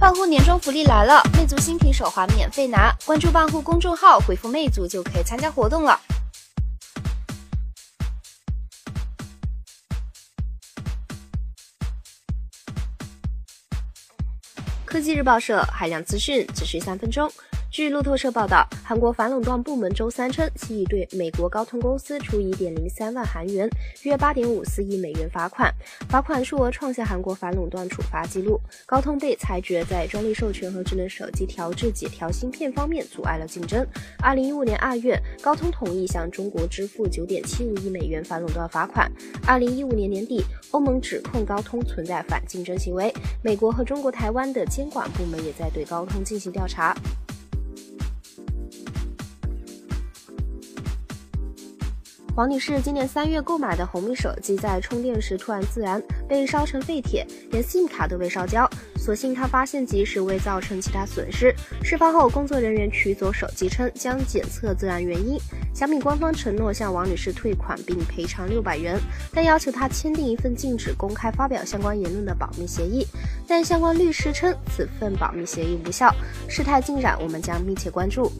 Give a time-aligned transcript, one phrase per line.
[0.00, 6.00] 办户年终福利来了，魅族新品手环免费拿，关注办户公众号回复“魅族”就可以参加活动了。
[14.86, 17.30] 科技日报社海量资讯，只需三分钟。
[17.70, 23.70] 据路透社报道，韩国反垄断部门周三称，其已对美国高通公司处以点零三万韩元
[24.02, 25.72] （约八点五四亿美元）罚款，
[26.08, 28.60] 罚款数额创下韩国反垄断处罚记录。
[28.84, 33.86] 高通被裁决在专利授权和智能手机调制解调芯片方面阻碍了竞争。
[34.20, 39.08] 二零一五年二月，高通同意向中国支付九点七五亿美元反垄断罚款。
[39.46, 43.14] 二零一五年年底，欧盟指控高通存在反竞争行为，
[43.44, 46.96] 美国和中国台湾的监管部门也在对高通进行调查。
[52.36, 58.68] 王女士今年三月购买的红米手机在充电时突然自燃，被烧成废铁，连 SIM 卡都被烧焦。
[58.96, 61.54] 所幸她发现及时，未造成其他损失。
[61.82, 65.38] 事发后，工作人员取走手机称将检测自燃原因。
[65.74, 68.98] 小米官方承诺向王女士退款并赔偿六百元，
[69.34, 73.06] 但要求她签订一份禁止公开发表相关言论的保密协议。
[73.46, 76.14] 但相关律师称此份保密协议无效。
[76.48, 78.30] 事态进展，我们将密切关注。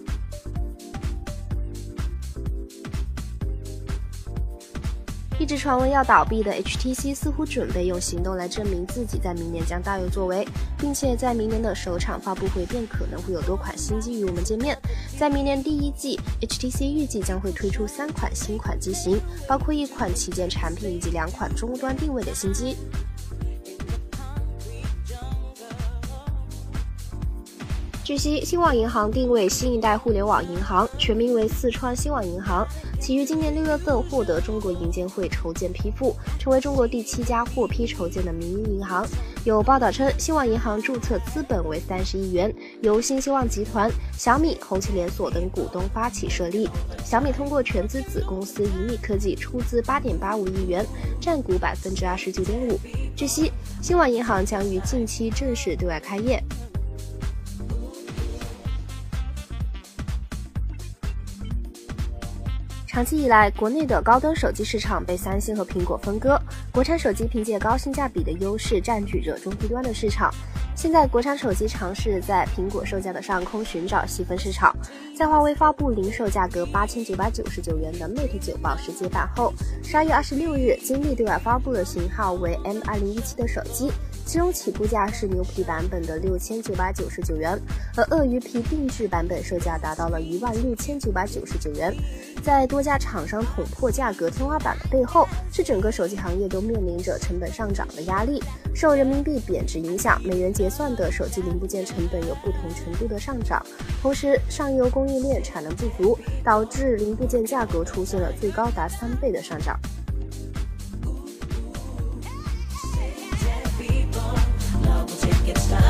[5.41, 10.47] 一直传闻要倒闭的 HTC 似乎准备用行动来证明自己在明年将大有作为，
[10.79, 14.77] 并且在明年的首场发布会便可能会有多款新机与我们见面。
[15.19, 22.77] 在明年第一季，HTC 预计将会推出三款新款机型，包括一款旗舰产品以及两款终端定位的新机。
[28.11, 32.67] 据悉，新网银行定位新一代互联网银行，全名为四川新网银行。
[33.01, 39.07] 其于今年六月份获得中国银监会筹建批复，成为中国第七家获批筹建的民营银行。
[39.45, 43.89] 有报道称，新网银行注册资本为三十亿元，由新希望集团、
[44.19, 46.69] 小米、红旗连锁等股东发起设立。
[47.05, 50.85] 小米通过全资子公司银米科技出资八点八五亿元，
[51.21, 52.77] 占股百分之二十九点五。
[53.15, 56.43] 据悉，新网银行将于近期正式对外开业。
[62.91, 66.37] 长期以来，国内的高端手机市场被三星和苹果分割，
[66.73, 70.35] 国产手机凭借高性价比的优势占据着中低端的市场。
[70.75, 74.75] 现在，国产手机尝试在苹果售价的上空寻找细分市场。
[75.17, 83.93] 在华为发布零售价格八千九百九十九元的 Mate 九保时捷版后，十二月二十六日，金立对外发布了型号为 M 二零一七的手机。
[84.31, 87.61] 其中起步价是牛皮版本的六千九百九十九元，
[87.97, 91.93] 而鳄鱼皮定制版本售价达到了一万六千九百九十九元。
[92.41, 98.41] 在多家厂商捅破价格天花板的背后，是整个手机行业都面临着成本上涨的压力。
[98.73, 103.61] 受人民币贬值影响，美元结算的手机零部件成本有不同程度的上涨，
[104.01, 109.77] 同时上游供应链产能不足，导致零部件价格出现了最高达三倍的上涨。
[115.51, 115.90] it's time.